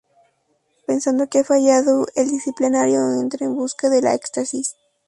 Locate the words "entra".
3.21-3.45